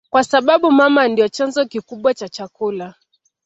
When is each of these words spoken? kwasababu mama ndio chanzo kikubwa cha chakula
kwasababu 0.09 0.71
mama 0.71 1.07
ndio 1.07 1.27
chanzo 1.27 1.65
kikubwa 1.65 2.13
cha 2.13 2.29
chakula 2.29 2.95